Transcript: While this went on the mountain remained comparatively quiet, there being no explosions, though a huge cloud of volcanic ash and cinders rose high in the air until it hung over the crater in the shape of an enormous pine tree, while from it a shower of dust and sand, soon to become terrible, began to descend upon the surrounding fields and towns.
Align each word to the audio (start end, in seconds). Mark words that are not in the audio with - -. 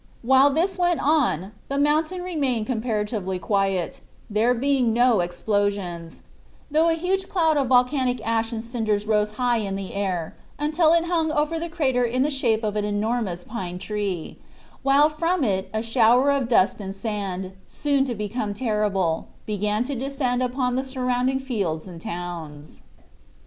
While 0.23 0.49
this 0.49 0.79
went 0.79 0.99
on 0.99 1.51
the 1.69 1.77
mountain 1.77 2.23
remained 2.23 2.65
comparatively 2.65 3.37
quiet, 3.37 4.01
there 4.31 4.55
being 4.55 4.93
no 4.93 5.19
explosions, 5.19 6.23
though 6.71 6.89
a 6.89 6.95
huge 6.95 7.29
cloud 7.29 7.55
of 7.55 7.67
volcanic 7.67 8.19
ash 8.27 8.51
and 8.51 8.63
cinders 8.63 9.05
rose 9.05 9.33
high 9.33 9.57
in 9.57 9.75
the 9.75 9.93
air 9.93 10.35
until 10.57 10.91
it 10.93 11.05
hung 11.05 11.31
over 11.31 11.59
the 11.59 11.69
crater 11.69 12.03
in 12.03 12.23
the 12.23 12.31
shape 12.31 12.63
of 12.63 12.75
an 12.75 12.83
enormous 12.83 13.43
pine 13.43 13.77
tree, 13.77 14.39
while 14.81 15.07
from 15.07 15.43
it 15.43 15.69
a 15.71 15.83
shower 15.83 16.31
of 16.31 16.47
dust 16.47 16.79
and 16.79 16.95
sand, 16.95 17.51
soon 17.67 18.03
to 18.05 18.15
become 18.15 18.55
terrible, 18.55 19.27
began 19.45 19.83
to 19.83 19.93
descend 19.93 20.41
upon 20.41 20.73
the 20.75 20.83
surrounding 20.83 21.37
fields 21.37 21.87
and 21.87 22.01
towns. 22.01 22.81